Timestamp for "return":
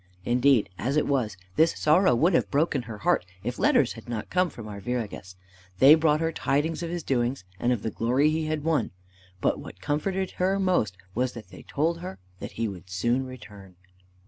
13.27-13.75